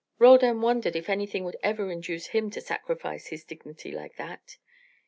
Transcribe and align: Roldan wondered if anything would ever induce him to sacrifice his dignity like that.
Roldan 0.17 0.61
wondered 0.61 0.95
if 0.95 1.11
anything 1.11 1.43
would 1.43 1.57
ever 1.61 1.91
induce 1.91 2.29
him 2.29 2.49
to 2.49 2.59
sacrifice 2.59 3.27
his 3.27 3.43
dignity 3.43 3.91
like 3.91 4.15
that. 4.15 4.57